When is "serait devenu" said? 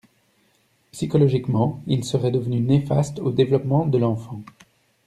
2.03-2.59